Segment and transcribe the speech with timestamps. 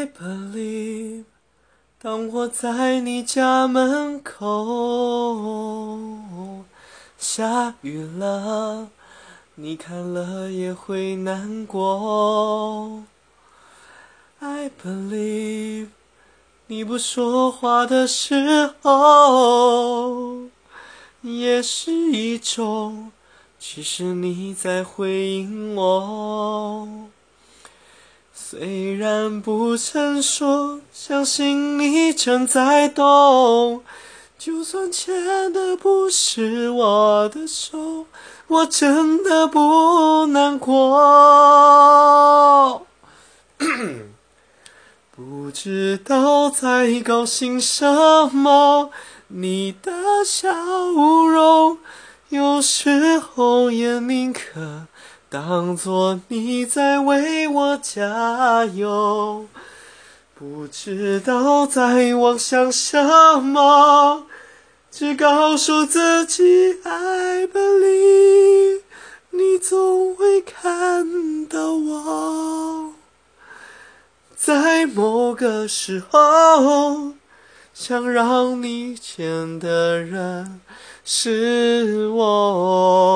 [0.00, 1.24] I believe，
[2.00, 4.46] 当我在你家门口，
[7.18, 8.88] 下雨了，
[9.56, 13.02] 你看了也会难过。
[14.38, 15.88] I believe，
[16.68, 20.44] 你不说话的时候，
[21.20, 23.12] 也是一种，
[23.58, 26.88] 其实你在回应我。
[28.50, 33.84] 虽然不曾说，相信你正在懂。
[34.36, 38.06] 就算牵的不是我的手，
[38.48, 40.84] 我真的不难过。
[45.14, 47.86] 不知道在高兴什
[48.34, 48.90] 么，
[49.28, 49.92] 你的
[50.26, 51.78] 笑容，
[52.30, 54.88] 有时候也宁可
[55.30, 59.46] 当作你在为我加油。
[60.34, 64.24] 不知道在妄想什么，
[64.90, 68.80] 只告诉自己 I believe，
[69.30, 72.94] 你总会看到我。
[74.34, 77.12] 在某个时候，
[77.72, 80.60] 想让你见的人
[81.04, 83.09] 是我。